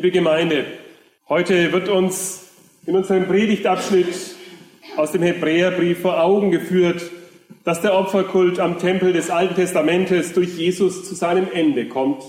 Liebe 0.00 0.12
Gemeinde, 0.12 0.64
heute 1.28 1.72
wird 1.72 1.90
uns 1.90 2.52
in 2.86 2.96
unserem 2.96 3.26
Predigtabschnitt 3.26 4.34
aus 4.96 5.12
dem 5.12 5.20
Hebräerbrief 5.20 6.00
vor 6.00 6.22
Augen 6.22 6.50
geführt, 6.50 7.02
dass 7.64 7.82
der 7.82 7.94
Opferkult 7.94 8.60
am 8.60 8.78
Tempel 8.78 9.12
des 9.12 9.28
Alten 9.28 9.56
Testamentes 9.56 10.32
durch 10.32 10.56
Jesus 10.56 11.06
zu 11.06 11.14
seinem 11.14 11.52
Ende 11.52 11.86
kommt, 11.86 12.24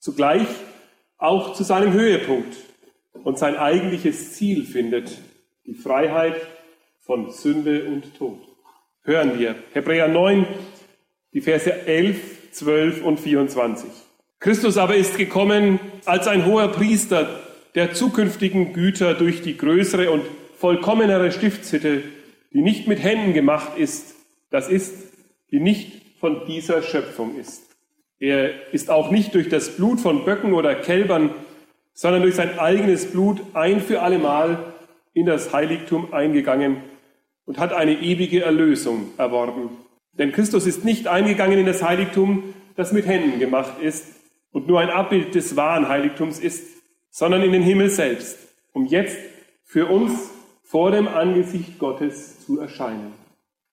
zugleich 0.00 0.46
auch 1.16 1.54
zu 1.54 1.64
seinem 1.64 1.94
Höhepunkt 1.94 2.58
und 3.24 3.38
sein 3.38 3.56
eigentliches 3.56 4.34
Ziel 4.34 4.66
findet, 4.66 5.16
die 5.64 5.72
Freiheit 5.72 6.36
von 7.00 7.30
Sünde 7.30 7.86
und 7.86 8.14
Tod. 8.18 8.38
Hören 9.02 9.38
wir 9.38 9.54
Hebräer 9.72 10.08
9, 10.08 10.46
die 11.32 11.40
Verse 11.40 11.72
11, 11.86 12.50
12 12.52 13.02
und 13.02 13.18
24. 13.18 13.88
Christus 14.42 14.76
aber 14.76 14.96
ist 14.96 15.18
gekommen 15.18 15.78
als 16.04 16.26
ein 16.26 16.46
hoher 16.46 16.66
Priester 16.66 17.40
der 17.76 17.94
zukünftigen 17.94 18.72
Güter 18.72 19.14
durch 19.14 19.40
die 19.40 19.56
größere 19.56 20.10
und 20.10 20.24
vollkommenere 20.58 21.30
Stiftshütte, 21.30 22.02
die 22.52 22.60
nicht 22.60 22.88
mit 22.88 23.00
Händen 23.00 23.34
gemacht 23.34 23.78
ist, 23.78 24.16
das 24.50 24.68
ist, 24.68 24.94
die 25.52 25.60
nicht 25.60 26.18
von 26.18 26.44
dieser 26.48 26.82
Schöpfung 26.82 27.38
ist. 27.38 27.62
Er 28.18 28.72
ist 28.72 28.90
auch 28.90 29.12
nicht 29.12 29.32
durch 29.36 29.48
das 29.48 29.76
Blut 29.76 30.00
von 30.00 30.24
Böcken 30.24 30.54
oder 30.54 30.74
Kälbern, 30.74 31.30
sondern 31.94 32.22
durch 32.22 32.34
sein 32.34 32.58
eigenes 32.58 33.12
Blut 33.12 33.40
ein 33.54 33.80
für 33.80 34.02
allemal 34.02 34.58
in 35.14 35.26
das 35.26 35.52
Heiligtum 35.52 36.12
eingegangen 36.12 36.78
und 37.46 37.58
hat 37.58 37.72
eine 37.72 37.92
ewige 37.92 38.42
Erlösung 38.42 39.10
erworben. 39.18 39.70
Denn 40.14 40.32
Christus 40.32 40.66
ist 40.66 40.84
nicht 40.84 41.06
eingegangen 41.06 41.60
in 41.60 41.66
das 41.66 41.84
Heiligtum, 41.84 42.54
das 42.74 42.92
mit 42.92 43.06
Händen 43.06 43.38
gemacht 43.38 43.74
ist, 43.80 44.21
und 44.52 44.68
nur 44.68 44.80
ein 44.80 44.90
Abbild 44.90 45.34
des 45.34 45.56
wahren 45.56 45.88
Heiligtums 45.88 46.38
ist, 46.38 46.64
sondern 47.10 47.42
in 47.42 47.52
den 47.52 47.62
Himmel 47.62 47.90
selbst, 47.90 48.38
um 48.72 48.86
jetzt 48.86 49.16
für 49.64 49.86
uns 49.86 50.30
vor 50.62 50.90
dem 50.90 51.08
Angesicht 51.08 51.78
Gottes 51.78 52.44
zu 52.46 52.60
erscheinen. 52.60 53.12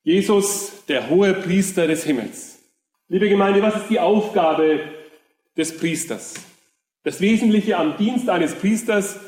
Jesus, 0.04 0.84
der 0.88 1.10
hohe 1.10 1.34
Priester 1.34 1.88
des 1.88 2.04
Himmels. 2.04 2.60
Liebe 3.08 3.30
Gemeinde, 3.30 3.62
was 3.62 3.76
ist 3.76 3.90
die 3.90 4.00
Aufgabe 4.00 4.82
des 5.56 5.78
Priesters? 5.78 6.36
Das 7.04 7.22
Wesentliche 7.22 7.78
am 7.78 7.98
Dienst 7.98 8.30
eines 8.30 8.56
Priesters 8.56 9.20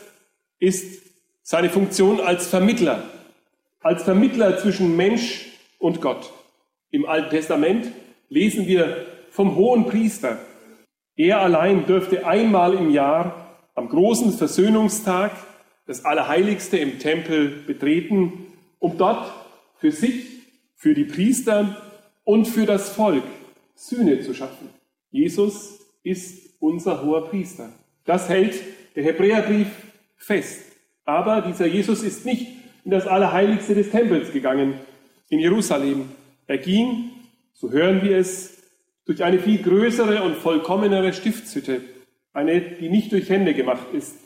ist 0.60 1.02
seine 1.42 1.70
Funktion 1.70 2.20
als 2.20 2.48
Vermittler, 2.48 3.04
als 3.80 4.04
Vermittler 4.04 4.58
zwischen 4.58 4.96
Mensch 4.96 5.48
und 5.80 6.02
Gott. 6.02 6.32
Im 6.92 7.06
Alten 7.06 7.30
Testament 7.30 7.92
lesen 8.30 8.68
wir 8.68 9.06
vom 9.32 9.56
hohen 9.56 9.86
Priester, 9.88 10.38
er 11.28 11.42
allein 11.42 11.86
dürfte 11.86 12.26
einmal 12.26 12.74
im 12.74 12.90
Jahr 12.92 13.58
am 13.76 13.90
großen 13.90 14.34
Versöhnungstag 14.34 15.32
das 15.86 16.06
Allerheiligste 16.06 16.78
im 16.78 17.00
Tempel 17.00 17.50
betreten, 17.68 18.46
um 18.80 18.98
dort 18.98 19.32
für 19.78 19.92
sich, 19.92 20.28
für 20.76 20.94
die 20.94 21.04
Priester 21.04 21.78
und 22.24 22.48
für 22.48 22.66
das 22.66 22.90
Volk 22.90 23.24
Sühne 23.76 24.22
zu 24.22 24.34
schaffen. 24.34 24.70
Jesus 25.10 25.80
ist 26.04 26.56
unser 26.60 27.04
hoher 27.04 27.28
Priester. 27.30 27.70
Das 28.06 28.30
hält 28.30 28.62
der 28.96 29.04
Hebräerbrief 29.04 29.68
fest. 30.18 30.62
Aber 31.06 31.42
dieser 31.42 31.66
Jesus 31.66 32.04
ist 32.04 32.26
nicht 32.26 32.48
in 32.86 32.92
das 32.92 33.08
Allerheiligste 33.08 33.76
des 33.76 33.92
Tempels 33.92 34.32
gegangen, 34.32 34.80
in 35.30 35.40
Jerusalem. 35.40 36.10
Er 36.48 36.58
ging, 36.58 37.12
so 37.54 37.72
hören 37.72 38.02
wir 38.02 38.18
es, 38.18 38.61
durch 39.06 39.24
eine 39.24 39.40
viel 39.40 39.62
größere 39.62 40.24
und 40.24 40.36
vollkommenere 40.36 41.14
Stiftshütte, 41.14 41.82
eine, 42.34 42.62
die 42.62 42.90
nicht 42.90 43.12
durch 43.12 43.30
Hände 43.30 43.54
gemacht 43.54 43.88
ist. 43.94 44.18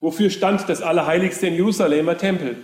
Wofür 0.00 0.30
stand 0.30 0.68
das 0.68 0.82
Allerheiligste 0.82 1.46
in 1.46 1.54
Jerusalemer 1.54 2.18
Tempel? 2.18 2.56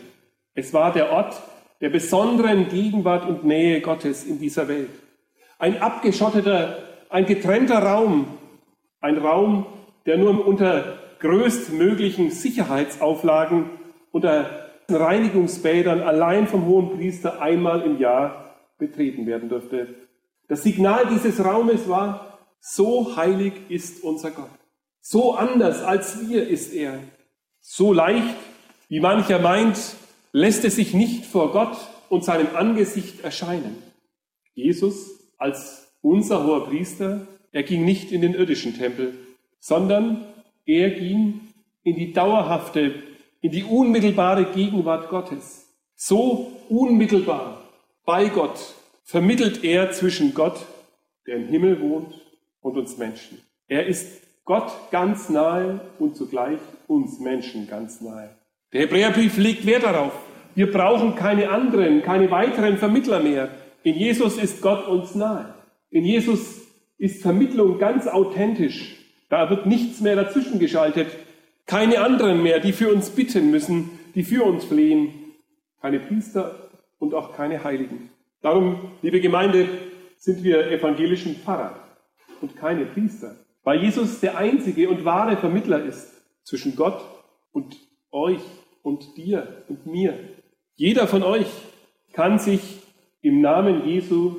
Es 0.55 0.73
war 0.73 0.93
der 0.93 1.11
Ort 1.11 1.41
der 1.81 1.89
besonderen 1.89 2.69
Gegenwart 2.69 3.27
und 3.27 3.45
Nähe 3.45 3.81
Gottes 3.81 4.25
in 4.25 4.39
dieser 4.39 4.69
Welt. 4.69 4.91
Ein 5.59 5.81
abgeschotteter, 5.81 6.79
ein 7.09 7.27
getrennter 7.27 7.79
Raum, 7.79 8.27
ein 9.01 9.17
Raum, 9.19 9.67
der 10.07 10.19
nur 10.19 10.47
unter 10.47 10.99
größtmöglichen 11.21 12.31
Sicherheitsauflagen, 12.31 13.71
unter 14.13 14.69
Reinigungsbädern 14.89 16.03
allein 16.03 16.47
vom 16.47 16.67
hohen 16.67 16.97
Priester 16.97 17.41
einmal 17.41 17.83
im 17.83 17.99
Jahr 17.99 18.57
betreten 18.79 19.27
werden 19.27 19.49
durfte. 19.49 19.89
Das 20.51 20.65
Signal 20.65 21.07
dieses 21.07 21.45
Raumes 21.45 21.89
war, 21.89 22.41
so 22.59 23.15
heilig 23.15 23.53
ist 23.69 24.03
unser 24.03 24.33
Gott. 24.33 24.51
So 25.01 25.35
anders 25.35 25.81
als 25.81 26.29
wir 26.29 26.49
ist 26.49 26.75
er. 26.75 26.99
So 27.61 27.93
leicht, 27.93 28.35
wie 28.89 28.99
mancher 28.99 29.39
meint, 29.39 29.79
lässt 30.33 30.65
es 30.65 30.75
sich 30.75 30.93
nicht 30.93 31.25
vor 31.25 31.53
Gott 31.53 31.77
und 32.09 32.25
seinem 32.25 32.57
Angesicht 32.57 33.21
erscheinen. 33.21 33.81
Jesus 34.55 35.21
als 35.39 35.87
unser 36.03 36.45
hoher 36.45 36.67
Priester, 36.67 37.29
er 37.53 37.63
ging 37.63 37.85
nicht 37.85 38.11
in 38.11 38.21
den 38.21 38.35
irdischen 38.35 38.77
Tempel, 38.77 39.15
sondern 39.61 40.25
er 40.67 40.91
ging 40.91 41.43
in 41.85 41.95
die 41.95 42.13
dauerhafte, 42.13 43.05
in 43.41 43.53
die 43.53 43.63
unmittelbare 43.63 44.47
Gegenwart 44.47 45.11
Gottes. 45.11 45.69
So 45.95 46.51
unmittelbar 46.69 47.63
bei 48.05 48.27
Gott 48.31 48.59
vermittelt 49.11 49.65
er 49.65 49.91
zwischen 49.91 50.35
Gott, 50.35 50.65
der 51.27 51.35
im 51.35 51.49
Himmel 51.49 51.81
wohnt, 51.81 52.15
und 52.61 52.77
uns 52.77 52.97
Menschen. 52.97 53.39
Er 53.67 53.87
ist 53.87 54.23
Gott 54.45 54.71
ganz 54.93 55.29
nahe 55.29 55.81
und 55.99 56.17
zugleich 56.17 56.61
uns 56.87 57.19
Menschen 57.19 57.67
ganz 57.67 58.01
nahe. 58.01 58.37
Der 58.73 58.83
Hebräerbrief 58.83 59.37
legt 59.37 59.67
Wert 59.67 59.83
darauf. 59.83 60.13
Wir 60.55 60.71
brauchen 60.71 61.17
keine 61.17 61.49
anderen, 61.49 62.03
keine 62.03 62.31
weiteren 62.31 62.77
Vermittler 62.77 63.21
mehr. 63.21 63.49
In 63.83 63.97
Jesus 63.97 64.37
ist 64.37 64.61
Gott 64.61 64.87
uns 64.87 65.17
nahe. 65.17 65.55
In 65.91 66.05
Jesus 66.05 66.61
ist 66.97 67.21
Vermittlung 67.21 67.79
ganz 67.79 68.07
authentisch. 68.07 68.97
Da 69.29 69.51
wird 69.51 69.67
nichts 69.67 70.01
mehr 70.01 70.15
dazwischen 70.15 70.61
geschaltet. 70.61 71.09
Keine 71.67 72.01
anderen 72.01 72.45
mehr, 72.45 72.61
die 72.61 72.73
für 72.73 72.93
uns 72.93 73.11
bitten 73.11 73.51
müssen, 73.51 73.91
die 74.15 74.23
für 74.23 74.45
uns 74.45 74.67
flehen. 74.67 75.15
Keine 75.81 75.99
Priester 75.99 76.69
und 76.99 77.15
auch 77.15 77.35
keine 77.35 77.65
Heiligen. 77.65 78.11
Darum, 78.43 78.93
liebe 79.03 79.21
Gemeinde, 79.21 79.69
sind 80.17 80.43
wir 80.43 80.71
evangelischen 80.71 81.37
Pfarrer 81.37 81.79
und 82.41 82.57
keine 82.57 82.87
Priester, 82.87 83.37
weil 83.65 83.83
Jesus 83.83 84.21
der 84.21 84.39
einzige 84.39 84.89
und 84.89 85.05
wahre 85.05 85.37
Vermittler 85.37 85.85
ist 85.85 86.11
zwischen 86.45 86.75
Gott 86.75 87.03
und 87.53 87.77
euch 88.11 88.41
und 88.83 89.17
dir 89.19 89.65
und 89.69 89.87
mir. 89.87 90.19
Jeder 90.77 91.07
von 91.07 91.23
euch 91.23 91.49
kann 92.15 92.39
sich 92.39 92.81
im 93.21 93.43
Namen 93.43 93.87
Jesu 93.87 94.37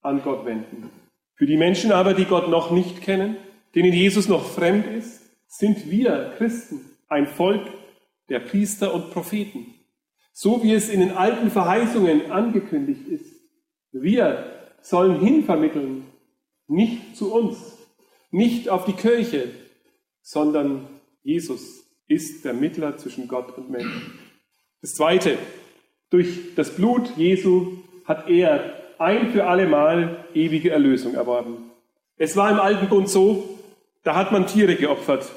an 0.00 0.22
Gott 0.22 0.46
wenden. 0.46 0.90
Für 1.34 1.46
die 1.46 1.58
Menschen 1.58 1.92
aber, 1.92 2.14
die 2.14 2.24
Gott 2.24 2.48
noch 2.48 2.70
nicht 2.70 3.02
kennen, 3.02 3.36
denen 3.74 3.92
Jesus 3.92 4.28
noch 4.28 4.46
fremd 4.46 4.86
ist, 4.86 5.20
sind 5.46 5.90
wir 5.90 6.32
Christen 6.38 6.80
ein 7.08 7.26
Volk 7.26 7.68
der 8.30 8.40
Priester 8.40 8.94
und 8.94 9.10
Propheten 9.10 9.75
so 10.38 10.62
wie 10.62 10.74
es 10.74 10.90
in 10.90 11.00
den 11.00 11.12
alten 11.12 11.50
Verheißungen 11.50 12.30
angekündigt 12.30 13.08
ist. 13.08 13.24
Wir 13.90 14.44
sollen 14.82 15.18
hinvermitteln, 15.18 16.04
nicht 16.68 17.16
zu 17.16 17.32
uns, 17.32 17.56
nicht 18.30 18.68
auf 18.68 18.84
die 18.84 18.92
Kirche, 18.92 19.48
sondern 20.20 20.88
Jesus 21.22 21.86
ist 22.06 22.44
der 22.44 22.52
Mittler 22.52 22.98
zwischen 22.98 23.28
Gott 23.28 23.56
und 23.56 23.70
Menschen. 23.70 24.18
Das 24.82 24.94
Zweite, 24.94 25.38
durch 26.10 26.54
das 26.54 26.76
Blut 26.76 27.16
Jesu 27.16 27.78
hat 28.04 28.28
er 28.28 28.74
ein 28.98 29.30
für 29.32 29.46
alle 29.46 29.66
Mal 29.66 30.26
ewige 30.34 30.70
Erlösung 30.70 31.14
erworben. 31.14 31.70
Es 32.18 32.36
war 32.36 32.50
im 32.50 32.60
Alten 32.60 32.90
Bund 32.90 33.08
so, 33.08 33.58
da 34.02 34.14
hat 34.14 34.32
man 34.32 34.46
Tiere 34.46 34.76
geopfert. 34.76 35.32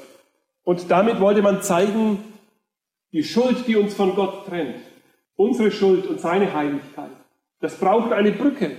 Und 0.62 0.90
damit 0.90 1.20
wollte 1.20 1.40
man 1.40 1.62
zeigen, 1.62 2.18
die 3.12 3.24
Schuld, 3.24 3.66
die 3.66 3.76
uns 3.76 3.94
von 3.94 4.14
Gott 4.14 4.46
trennt, 4.46 4.89
Unsere 5.40 5.70
Schuld 5.70 6.06
und 6.06 6.20
seine 6.20 6.52
Heiligkeit. 6.52 7.08
Das 7.60 7.76
braucht 7.76 8.12
eine 8.12 8.30
Brücke. 8.30 8.72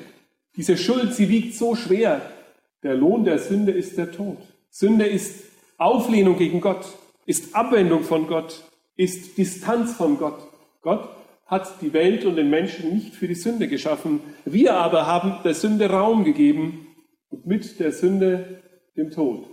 Diese 0.55 0.77
Schuld, 0.77 1.11
sie 1.11 1.27
wiegt 1.27 1.55
so 1.55 1.73
schwer. 1.73 2.21
Der 2.83 2.93
Lohn 2.93 3.23
der 3.23 3.39
Sünde 3.39 3.71
ist 3.71 3.97
der 3.97 4.11
Tod. 4.11 4.37
Sünde 4.69 5.07
ist 5.07 5.43
Auflehnung 5.79 6.37
gegen 6.37 6.61
Gott, 6.61 6.85
ist 7.25 7.55
Abwendung 7.55 8.03
von 8.03 8.27
Gott, 8.27 8.61
ist 8.95 9.39
Distanz 9.39 9.95
von 9.95 10.19
Gott. 10.19 10.37
Gott 10.83 11.09
hat 11.47 11.81
die 11.81 11.93
Welt 11.93 12.25
und 12.25 12.35
den 12.35 12.51
Menschen 12.51 12.93
nicht 12.93 13.15
für 13.15 13.27
die 13.27 13.33
Sünde 13.33 13.67
geschaffen. 13.67 14.19
Wir 14.45 14.75
aber 14.75 15.07
haben 15.07 15.39
der 15.43 15.55
Sünde 15.55 15.89
Raum 15.89 16.23
gegeben 16.23 16.85
und 17.31 17.47
mit 17.47 17.79
der 17.79 17.91
Sünde 17.91 18.61
dem 18.95 19.09
Tod. 19.09 19.47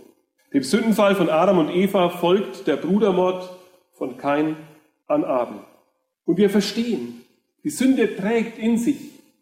Dem 0.53 0.61
Sündenfall 0.61 1.15
von 1.15 1.29
Adam 1.29 1.57
und 1.57 1.69
Eva 1.71 2.09
folgt 2.09 2.67
der 2.67 2.75
Brudermord 2.75 3.49
von 3.93 4.17
Kain 4.17 4.57
an 5.07 5.23
Abel. 5.23 5.61
Und 6.29 6.37
wir 6.37 6.51
verstehen, 6.51 7.23
die 7.63 7.71
Sünde 7.71 8.15
trägt 8.15 8.59
in 8.59 8.77
sich 8.77 8.97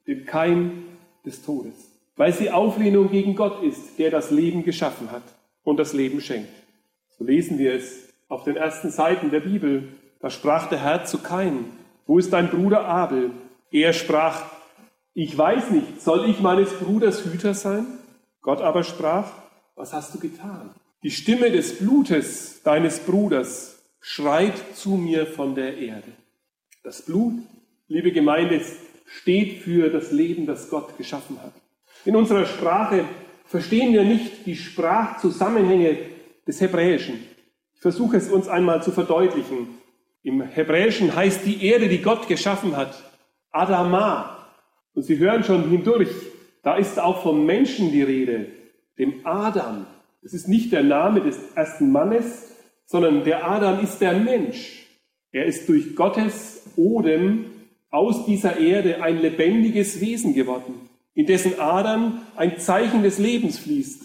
den 0.08 0.26
Keim 0.26 0.86
des 1.26 1.44
Todes, 1.44 1.74
weil 2.16 2.32
sie 2.32 2.50
Auflehnung 2.50 3.12
gegen 3.12 3.36
Gott 3.36 3.62
ist, 3.62 4.00
der 4.00 4.10
das 4.10 4.32
Leben 4.32 4.64
geschaffen 4.64 5.12
hat 5.12 5.24
und 5.66 5.76
das 5.82 5.92
Leben 5.92 6.22
schenkt. 6.22 6.48
So 7.20 7.26
lesen 7.26 7.58
wir 7.58 7.74
es 7.74 8.08
auf 8.30 8.46
den 8.46 8.56
ersten 8.56 8.90
Seiten 8.90 9.32
der 9.32 9.42
Bibel. 9.42 9.90
Da 10.22 10.30
sprach 10.30 10.70
der 10.70 10.82
Herr 10.82 11.04
zu 11.04 11.18
Kain, 11.18 11.66
wo 12.06 12.20
ist 12.20 12.32
dein 12.32 12.50
Bruder 12.50 12.86
Abel? 12.86 13.32
Er 13.70 13.92
sprach, 13.92 14.46
ich 15.14 15.38
weiß 15.38 15.72
nicht, 15.72 16.02
soll 16.02 16.30
ich 16.30 16.40
meines 16.40 16.72
Bruders 16.72 17.26
Hüter 17.26 17.54
sein? 17.54 17.86
Gott 18.42 18.62
aber 18.62 18.86
sprach, 18.86 19.30
was 19.76 19.92
hast 19.92 20.16
du 20.16 20.20
getan? 20.20 20.70
Die 21.04 21.12
Stimme 21.12 21.52
des 21.52 21.80
Blutes 21.80 22.62
deines 22.64 23.00
Bruders 23.00 23.84
schreit 24.00 24.54
zu 24.74 24.92
mir 24.92 25.28
von 25.28 25.54
der 25.54 25.76
Erde. 25.80 26.14
Das 26.88 27.02
Blut, 27.02 27.34
liebe 27.90 28.14
Gemeinde, 28.14 28.62
steht 29.06 29.58
für 29.58 29.90
das 29.90 30.14
Leben, 30.14 30.46
das 30.46 30.70
Gott 30.70 30.98
geschaffen 30.98 31.38
hat. 31.44 31.52
In 32.06 32.16
unserer 32.16 32.46
Sprache 32.46 33.04
verstehen 33.46 33.92
wir 33.92 34.06
nicht 34.06 34.46
die 34.46 34.56
Sprachzusammenhänge 34.56 35.98
des 36.48 36.62
Hebräischen. 36.62 37.16
Ich 37.76 37.82
versuche 37.82 38.16
es 38.16 38.30
uns 38.30 38.48
einmal 38.48 38.82
zu 38.84 38.94
verdeutlichen. 38.94 39.68
Im 40.24 40.42
Hebräischen 40.42 41.14
heißt 41.14 41.46
die 41.46 41.62
Erde, 41.66 41.90
die 41.90 42.02
Gott 42.02 42.30
geschaffen 42.30 42.78
hat, 42.78 43.04
Adama. 43.52 44.48
Und 44.94 45.04
Sie 45.04 45.18
hören 45.18 45.44
schon 45.44 45.70
hindurch, 45.70 46.08
da 46.64 46.78
ist 46.78 47.00
auch 47.00 47.22
vom 47.22 47.46
Menschen 47.46 47.92
die 47.92 48.04
Rede, 48.04 48.48
dem 48.98 49.26
Adam. 49.26 49.88
Es 50.22 50.34
ist 50.34 50.48
nicht 50.48 50.72
der 50.72 50.84
Name 50.84 51.20
des 51.20 51.38
ersten 51.54 51.92
Mannes, 51.92 52.56
sondern 52.86 53.26
der 53.26 53.46
Adam 53.46 53.84
ist 53.84 54.00
der 54.00 54.14
Mensch. 54.14 54.87
Er 55.38 55.46
ist 55.46 55.70
durch 55.70 55.96
Gottes 55.96 56.64
Odem 56.78 57.46
aus 57.92 58.26
dieser 58.26 58.58
Erde 58.58 59.04
ein 59.04 59.22
lebendiges 59.22 60.02
Wesen 60.02 60.34
geworden, 60.34 60.90
in 61.14 61.28
dessen 61.28 61.60
Adern 61.60 62.24
ein 62.36 62.58
Zeichen 62.58 63.04
des 63.04 63.20
Lebens 63.20 63.60
fließt, 63.60 64.02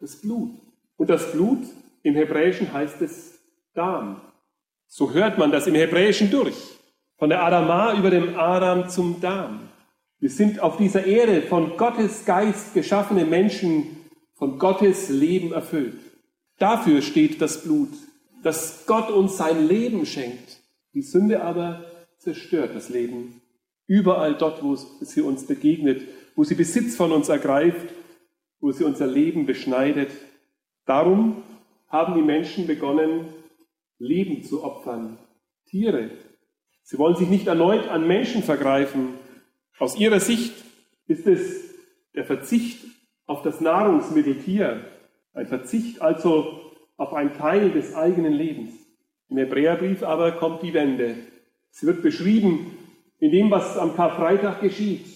das 0.00 0.22
Blut. 0.22 0.52
Und 0.96 1.10
das 1.10 1.32
Blut 1.32 1.58
im 2.02 2.14
Hebräischen 2.14 2.72
heißt 2.72 3.02
es 3.02 3.38
Darm. 3.74 4.22
So 4.86 5.12
hört 5.12 5.36
man 5.36 5.52
das 5.52 5.66
im 5.66 5.74
Hebräischen 5.74 6.30
durch. 6.30 6.56
Von 7.18 7.28
der 7.28 7.44
Adama 7.44 7.92
über 7.98 8.08
dem 8.08 8.38
Adam 8.38 8.88
zum 8.88 9.20
Darm. 9.20 9.68
Wir 10.18 10.30
sind 10.30 10.60
auf 10.60 10.78
dieser 10.78 11.04
Erde 11.04 11.42
von 11.42 11.76
Gottes 11.76 12.24
Geist 12.24 12.72
geschaffene 12.72 13.26
Menschen, 13.26 13.98
von 14.34 14.58
Gottes 14.58 15.10
Leben 15.10 15.52
erfüllt. 15.52 15.98
Dafür 16.56 17.02
steht 17.02 17.42
das 17.42 17.64
Blut, 17.64 17.90
dass 18.42 18.86
Gott 18.86 19.10
uns 19.10 19.36
sein 19.36 19.66
Leben 19.66 20.06
schenkt. 20.06 20.60
Die 20.94 21.02
Sünde 21.02 21.42
aber 21.42 21.84
zerstört 22.18 22.74
das 22.74 22.88
Leben. 22.88 23.40
Überall 23.86 24.34
dort, 24.34 24.62
wo 24.62 24.76
sie 24.76 25.22
uns 25.22 25.46
begegnet, 25.46 26.02
wo 26.36 26.44
sie 26.44 26.54
Besitz 26.54 26.96
von 26.96 27.12
uns 27.12 27.28
ergreift, 27.28 27.88
wo 28.60 28.70
sie 28.70 28.84
unser 28.84 29.06
Leben 29.06 29.46
beschneidet. 29.46 30.10
Darum 30.84 31.42
haben 31.88 32.14
die 32.14 32.22
Menschen 32.22 32.66
begonnen, 32.66 33.28
Leben 33.98 34.44
zu 34.44 34.62
opfern, 34.62 35.18
Tiere. 35.66 36.10
Sie 36.82 36.98
wollen 36.98 37.16
sich 37.16 37.28
nicht 37.28 37.46
erneut 37.46 37.88
an 37.88 38.06
Menschen 38.06 38.42
vergreifen. 38.42 39.14
Aus 39.78 39.98
ihrer 39.98 40.20
Sicht 40.20 40.54
ist 41.06 41.26
es 41.26 41.74
der 42.14 42.24
Verzicht 42.24 42.84
auf 43.26 43.42
das 43.42 43.60
Nahrungsmittel 43.60 44.38
Tier, 44.38 44.84
ein 45.34 45.46
Verzicht 45.46 46.00
also 46.00 46.67
auf 46.98 47.14
einen 47.14 47.32
Teil 47.34 47.70
des 47.70 47.94
eigenen 47.94 48.34
Lebens. 48.34 48.74
Im 49.30 49.38
Hebräerbrief 49.38 50.02
aber 50.02 50.32
kommt 50.32 50.62
die 50.62 50.74
Wende. 50.74 51.14
Es 51.72 51.86
wird 51.86 52.02
beschrieben, 52.02 52.76
in 53.20 53.30
dem, 53.30 53.50
was 53.50 53.78
am 53.78 53.96
Karfreitag 53.96 54.60
geschieht, 54.60 55.06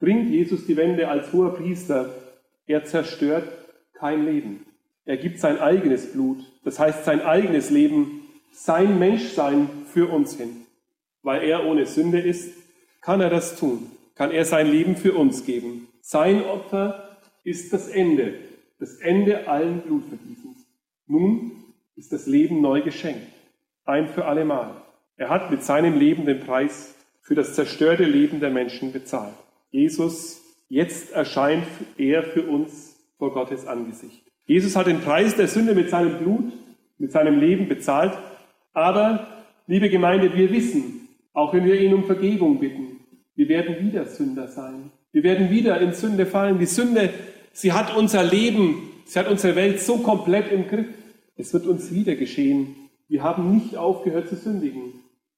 bringt 0.00 0.30
Jesus 0.30 0.66
die 0.66 0.76
Wende 0.76 1.08
als 1.08 1.32
hoher 1.32 1.54
Priester. 1.54 2.10
Er 2.66 2.84
zerstört 2.84 3.50
kein 3.94 4.24
Leben. 4.24 4.66
Er 5.04 5.16
gibt 5.16 5.38
sein 5.38 5.58
eigenes 5.58 6.12
Blut, 6.12 6.38
das 6.64 6.78
heißt 6.78 7.04
sein 7.04 7.22
eigenes 7.22 7.70
Leben, 7.70 8.28
sein 8.52 8.98
Menschsein 8.98 9.68
für 9.86 10.12
uns 10.12 10.36
hin. 10.36 10.66
Weil 11.22 11.42
er 11.44 11.66
ohne 11.66 11.86
Sünde 11.86 12.20
ist, 12.20 12.52
kann 13.00 13.20
er 13.20 13.30
das 13.30 13.56
tun, 13.56 13.90
kann 14.14 14.30
er 14.30 14.44
sein 14.44 14.70
Leben 14.70 14.96
für 14.96 15.14
uns 15.14 15.46
geben. 15.46 15.88
Sein 16.00 16.44
Opfer 16.44 17.16
ist 17.44 17.72
das 17.72 17.88
Ende, 17.88 18.34
das 18.78 18.96
Ende 18.96 19.48
allen 19.48 19.80
Blutvergießens. 19.80 20.37
Nun 21.08 21.52
ist 21.96 22.12
das 22.12 22.26
Leben 22.26 22.60
neu 22.60 22.82
geschenkt, 22.82 23.26
ein 23.84 24.08
für 24.08 24.26
allemal. 24.26 24.82
Er 25.16 25.30
hat 25.30 25.50
mit 25.50 25.64
seinem 25.64 25.98
Leben 25.98 26.26
den 26.26 26.40
Preis 26.40 26.94
für 27.22 27.34
das 27.34 27.54
zerstörte 27.54 28.04
Leben 28.04 28.40
der 28.40 28.50
Menschen 28.50 28.92
bezahlt. 28.92 29.34
Jesus, 29.70 30.40
jetzt 30.68 31.12
erscheint 31.12 31.66
er 31.96 32.22
für 32.22 32.42
uns 32.42 32.96
vor 33.18 33.32
Gottes 33.32 33.66
Angesicht. 33.66 34.22
Jesus 34.46 34.76
hat 34.76 34.86
den 34.86 35.00
Preis 35.00 35.34
der 35.36 35.48
Sünde 35.48 35.74
mit 35.74 35.90
seinem 35.90 36.18
Blut, 36.18 36.52
mit 36.98 37.12
seinem 37.12 37.38
Leben 37.38 37.68
bezahlt. 37.68 38.12
Aber, 38.72 39.26
liebe 39.66 39.90
Gemeinde, 39.90 40.32
wir 40.34 40.50
wissen, 40.50 41.08
auch 41.32 41.52
wenn 41.52 41.64
wir 41.64 41.80
ihn 41.80 41.94
um 41.94 42.04
Vergebung 42.04 42.58
bitten, 42.60 43.00
wir 43.34 43.48
werden 43.48 43.76
wieder 43.84 44.06
Sünder 44.06 44.48
sein. 44.48 44.90
Wir 45.12 45.22
werden 45.22 45.50
wieder 45.50 45.80
in 45.80 45.92
Sünde 45.92 46.26
fallen. 46.26 46.58
Die 46.58 46.66
Sünde, 46.66 47.10
sie 47.52 47.72
hat 47.72 47.96
unser 47.96 48.24
Leben, 48.24 48.90
sie 49.04 49.18
hat 49.18 49.28
unsere 49.28 49.54
Welt 49.54 49.80
so 49.80 49.98
komplett 49.98 50.50
im 50.50 50.66
Griff. 50.66 50.86
Es 51.38 51.54
wird 51.54 51.66
uns 51.66 51.90
wieder 51.94 52.14
geschehen. 52.14 52.76
Wir 53.08 53.22
haben 53.22 53.54
nicht 53.54 53.78
aufgehört 53.78 54.28
zu 54.28 54.36
sündigen. 54.36 54.92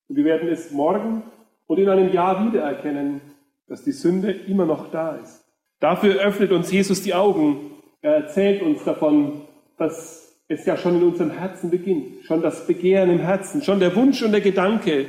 Und 0.09 0.17
wir 0.17 0.25
werden 0.25 0.49
es 0.49 0.73
morgen 0.73 1.23
und 1.69 1.79
in 1.79 1.89
einem 1.89 2.13
Jahr 2.13 2.45
wieder 2.49 2.63
erkennen, 2.63 3.21
dass 3.69 3.85
die 3.85 3.93
Sünde 3.93 4.33
immer 4.33 4.67
noch 4.67 4.91
da 4.91 5.15
ist. 5.15 5.45
Dafür 5.79 6.17
öffnet 6.17 6.51
uns 6.51 6.73
Jesus 6.73 7.03
die 7.03 7.15
Augen 7.15 7.71
er 8.03 8.15
erzählt 8.15 8.63
uns 8.63 8.83
davon, 8.85 9.43
dass 9.77 10.35
es 10.49 10.65
ja 10.65 10.77
schon 10.77 10.97
in 10.97 11.03
unserem 11.03 11.31
Herzen 11.31 11.71
beginnt. 11.71 12.25
Schon 12.25 12.43
das 12.43 12.67
Begehren 12.67 13.11
im 13.11 13.19
Herzen, 13.19 13.63
schon 13.63 13.81
der 13.81 13.95
Wunsch 13.95 14.23
und 14.23 14.33
der 14.33 14.41
Gedanke 14.41 15.07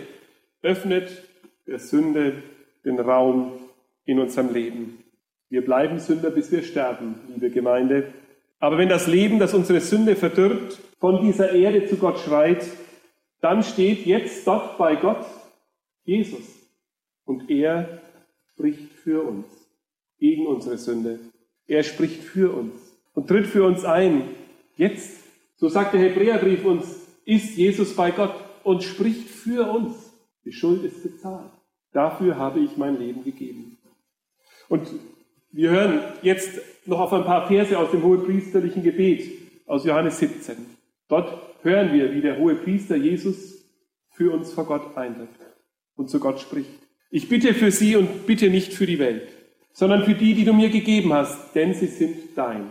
öffnet 0.61 1.23
der 1.67 1.79
Sünde 1.79 2.43
den 2.83 2.99
Raum 2.99 3.53
in 4.05 4.19
unserem 4.19 4.53
Leben. 4.53 5.03
Wir 5.49 5.63
bleiben 5.63 5.99
Sünder, 5.99 6.31
bis 6.31 6.51
wir 6.51 6.63
sterben, 6.63 7.15
liebe 7.33 7.49
Gemeinde. 7.49 8.13
Aber 8.61 8.77
wenn 8.77 8.89
das 8.89 9.07
Leben, 9.07 9.39
das 9.39 9.55
unsere 9.55 9.81
Sünde 9.81 10.15
verdirbt, 10.15 10.79
von 10.99 11.25
dieser 11.25 11.51
Erde 11.51 11.87
zu 11.87 11.97
Gott 11.97 12.19
schreit, 12.19 12.63
dann 13.41 13.63
steht 13.63 14.05
jetzt 14.05 14.45
dort 14.45 14.77
bei 14.77 14.95
Gott 14.95 15.25
Jesus. 16.05 16.43
Und 17.25 17.49
er 17.49 18.01
spricht 18.53 18.93
für 18.93 19.23
uns, 19.23 19.47
gegen 20.19 20.45
unsere 20.45 20.77
Sünde. 20.77 21.19
Er 21.65 21.81
spricht 21.81 22.23
für 22.23 22.55
uns 22.55 22.75
und 23.15 23.27
tritt 23.27 23.47
für 23.47 23.65
uns 23.65 23.83
ein. 23.83 24.29
Jetzt, 24.77 25.21
so 25.55 25.67
sagt 25.67 25.95
der 25.95 26.01
Hebräerbrief 26.01 26.63
uns, 26.63 26.85
ist 27.25 27.57
Jesus 27.57 27.95
bei 27.95 28.11
Gott 28.11 28.35
und 28.63 28.83
spricht 28.83 29.27
für 29.27 29.71
uns. 29.71 29.95
Die 30.45 30.53
Schuld 30.53 30.83
ist 30.83 31.01
bezahlt. 31.01 31.51
Dafür 31.93 32.37
habe 32.37 32.59
ich 32.59 32.77
mein 32.77 32.99
Leben 32.99 33.23
gegeben. 33.23 33.77
Und 34.69 34.87
wir 35.51 35.71
hören 35.71 35.99
jetzt 36.21 36.61
noch 36.85 36.99
auf 36.99 37.13
ein 37.13 37.23
paar 37.23 37.47
Verse 37.47 37.77
aus 37.77 37.91
dem 37.91 38.03
hohepriesterlichen 38.03 38.83
Gebet 38.83 39.29
aus 39.67 39.85
Johannes 39.85 40.19
17. 40.19 40.55
Dort 41.07 41.31
hören 41.63 41.93
wir, 41.93 42.13
wie 42.13 42.21
der 42.21 42.37
hohe 42.37 42.55
Priester 42.55 42.95
Jesus 42.95 43.65
für 44.11 44.33
uns 44.33 44.53
vor 44.53 44.65
Gott 44.65 44.97
eintritt 44.97 45.29
und 45.95 46.09
zu 46.09 46.19
Gott 46.19 46.39
spricht. 46.39 46.69
Ich 47.09 47.29
bitte 47.29 47.53
für 47.53 47.71
sie 47.71 47.95
und 47.95 48.25
bitte 48.25 48.49
nicht 48.49 48.73
für 48.73 48.85
die 48.85 48.99
Welt 48.99 49.27
sondern 49.73 50.03
für 50.03 50.13
die, 50.13 50.33
die 50.33 50.45
du 50.45 50.53
mir 50.53 50.69
gegeben 50.69 51.13
hast, 51.13 51.55
denn 51.55 51.73
sie 51.73 51.87
sind 51.87 52.15
dein. 52.35 52.63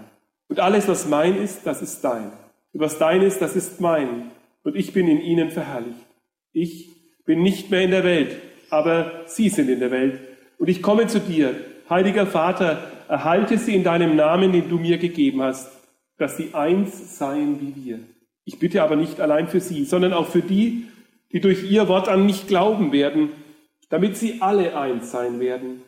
Und 0.49 0.61
alles, 0.61 0.89
was 0.89 1.09
mein 1.09 1.37
ist, 1.43 1.61
das 1.65 1.83
ist 1.83 2.03
dein. 2.03 2.33
Und 2.73 2.81
was 2.81 2.99
dein 2.99 3.23
ist, 3.23 3.41
das 3.41 3.57
ist 3.57 3.81
mein. 3.81 4.31
Und 4.63 4.77
ich 4.77 4.93
bin 4.93 5.09
in 5.09 5.21
ihnen 5.21 5.51
verherrlicht. 5.51 5.99
Ich 6.53 6.89
bin 7.25 7.43
nicht 7.43 7.71
mehr 7.71 7.83
in 7.83 7.91
der 7.91 8.05
Welt, 8.05 8.37
aber 8.69 9.23
sie 9.27 9.49
sind 9.49 9.69
in 9.69 9.81
der 9.81 9.91
Welt. 9.91 10.21
Und 10.59 10.69
ich 10.69 10.83
komme 10.83 11.07
zu 11.07 11.21
dir, 11.21 11.55
heiliger 11.89 12.27
Vater, 12.27 12.91
erhalte 13.11 13.59
sie 13.59 13.75
in 13.75 13.83
deinem 13.83 14.15
Namen, 14.15 14.53
den 14.53 14.69
du 14.69 14.79
mir 14.79 14.97
gegeben 14.97 15.43
hast, 15.43 15.69
dass 16.17 16.37
sie 16.37 16.55
eins 16.55 17.19
seien 17.19 17.61
wie 17.61 17.85
wir. 17.85 17.99
Ich 18.45 18.61
bitte 18.61 18.85
aber 18.85 18.95
nicht 18.95 19.21
allein 19.21 19.49
für 19.49 19.59
sie, 19.59 19.85
sondern 19.85 20.13
auch 20.13 20.29
für 20.29 20.43
die, 20.43 20.87
die 21.33 21.41
durch 21.41 21.69
ihr 21.69 21.89
Wort 21.89 22.09
an 22.09 22.25
mich 22.25 22.47
glauben 22.47 22.93
werden, 22.93 23.31
damit 23.89 24.17
sie 24.17 24.41
alle 24.41 24.79
eins 24.79 25.11
sein 25.11 25.41
werden, 25.41 25.83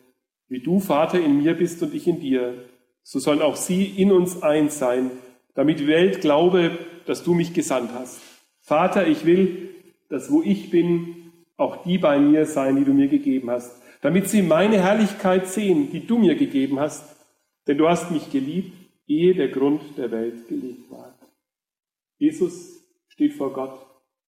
wie 0.49 0.59
du, 0.59 0.81
Vater, 0.81 1.17
in 1.17 1.41
mir 1.41 1.53
bist 1.53 1.81
und 1.81 1.93
ich 1.93 2.07
in 2.07 2.19
dir, 2.19 2.55
so 3.03 3.19
sollen 3.19 3.41
auch 3.41 3.55
sie 3.55 3.85
in 3.85 4.11
uns 4.11 4.43
eins 4.43 4.77
sein, 4.77 5.09
damit 5.55 5.79
die 5.79 5.87
Welt 5.87 6.19
glaube, 6.19 6.71
dass 7.05 7.23
du 7.23 7.33
mich 7.33 7.53
gesandt 7.53 7.91
hast. 7.93 8.19
Vater, 8.59 9.07
ich 9.07 9.25
will, 9.25 9.69
dass 10.09 10.29
wo 10.29 10.41
ich 10.43 10.69
bin, 10.69 11.31
auch 11.55 11.83
die 11.83 11.97
bei 11.97 12.19
mir 12.19 12.45
sein, 12.45 12.75
die 12.75 12.83
du 12.83 12.93
mir 12.93 13.07
gegeben 13.07 13.49
hast, 13.49 13.81
damit 14.01 14.27
sie 14.27 14.41
meine 14.41 14.81
Herrlichkeit 14.81 15.47
sehen, 15.47 15.89
die 15.89 16.05
du 16.05 16.17
mir 16.17 16.35
gegeben 16.35 16.81
hast, 16.81 17.12
denn 17.67 17.77
du 17.77 17.87
hast 17.87 18.11
mich 18.11 18.31
geliebt, 18.31 18.73
ehe 19.07 19.33
der 19.33 19.49
Grund 19.49 19.81
der 19.97 20.11
Welt 20.11 20.47
gelegt 20.47 20.89
war. 20.89 21.17
Jesus 22.17 22.83
steht 23.07 23.33
vor 23.33 23.53
Gott 23.53 23.85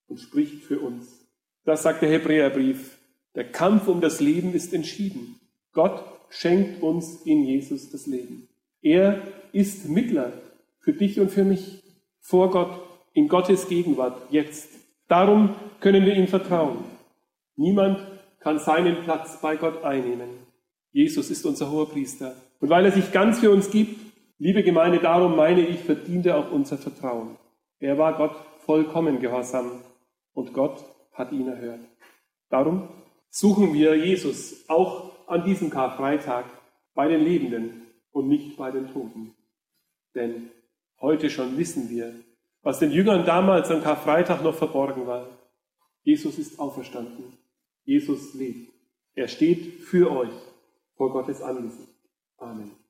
und 0.08 0.20
spricht 0.20 0.64
für 0.64 0.80
uns. 0.80 1.26
Das 1.64 1.84
sagt 1.84 2.02
der 2.02 2.10
Hebräerbrief. 2.10 2.98
Der 3.36 3.52
Kampf 3.52 3.88
um 3.88 4.02
das 4.02 4.20
Leben 4.20 4.54
ist 4.54 4.74
entschieden. 4.74 5.40
Gott 5.74 6.04
schenkt 6.30 6.82
uns 6.82 7.22
in 7.26 7.44
Jesus 7.44 7.90
das 7.92 8.06
Leben. 8.08 8.48
Er 8.82 9.22
ist 9.52 9.90
Mittler 9.90 10.34
für 10.80 10.94
dich 10.94 11.20
und 11.20 11.32
für 11.32 11.44
mich 11.44 11.84
vor 12.20 12.52
Gott 12.52 12.82
in 13.14 13.28
Gottes 13.28 13.68
Gegenwart, 13.68 14.22
jetzt. 14.30 14.70
Darum 15.08 15.56
können 15.80 16.06
wir 16.06 16.16
ihm 16.16 16.28
vertrauen. 16.28 16.84
Niemand 17.56 18.00
kann 18.40 18.60
seinen 18.60 19.04
Platz 19.04 19.40
bei 19.42 19.56
Gott 19.56 19.84
einnehmen. 19.84 20.30
Jesus 20.92 21.30
ist 21.30 21.46
unser 21.46 21.72
hoher 21.72 21.90
Priester. 21.90 22.36
Und 22.60 22.70
weil 22.70 22.86
er 22.86 22.92
sich 22.92 23.12
ganz 23.12 23.40
für 23.40 23.52
uns 23.52 23.70
gibt, 23.70 24.00
liebe 24.38 24.64
Gemeinde, 24.64 25.00
darum 25.00 25.36
meine 25.36 25.62
ich, 25.62 25.80
verdient 25.80 26.26
er 26.26 26.38
auch 26.38 26.52
unser 26.52 26.78
Vertrauen. 26.78 27.38
Er 27.80 27.98
war 27.98 28.18
Gott 28.18 28.36
vollkommen 28.66 29.20
gehorsam 29.20 29.72
und 30.34 30.54
Gott 30.54 30.84
hat 31.14 31.32
ihn 31.32 31.48
erhört. 31.48 31.82
Darum 32.50 32.90
suchen 33.30 33.74
wir 33.74 33.96
Jesus 33.96 34.66
auch 34.70 35.12
an 35.28 35.44
diesem 35.44 35.70
Karfreitag 35.70 36.46
bei 36.94 37.08
den 37.08 37.22
Lebenden 37.22 37.82
und 38.12 38.28
nicht 38.28 38.58
bei 38.58 38.72
den 38.72 38.92
Toten. 38.92 39.36
Denn 40.14 40.50
heute 41.02 41.30
schon 41.30 41.58
wissen 41.58 41.90
wir, 41.90 42.16
was 42.62 42.80
den 42.80 42.92
Jüngern 42.92 43.26
damals 43.26 43.70
am 43.70 43.84
Karfreitag 43.84 44.42
noch 44.44 44.56
verborgen 44.56 45.06
war. 45.06 45.28
Jesus 46.04 46.40
ist 46.40 46.60
auferstanden. 46.60 47.38
Jesus 47.84 48.34
lebt. 48.34 48.72
Er 49.14 49.28
steht 49.28 49.82
für 49.82 50.12
euch 50.12 50.34
vor 50.96 51.12
Gottes 51.12 51.42
Angesicht. 51.42 51.95
Amen. 52.42 52.85